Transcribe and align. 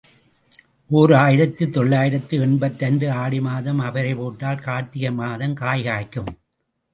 ஓர் 0.89 1.11
ஆயிரத்து 1.13 1.65
தொள்ளாயிரத்து 1.75 2.39
எண்பத்தைந்து 2.45 3.07
ஆடிமாதம் 3.23 3.83
அவரை 3.89 4.15
போட்டால் 4.21 4.65
கார்ர்த்திகை 4.65 5.13
மாதம் 5.21 5.55
காய்காய்க்கும். 5.61 6.33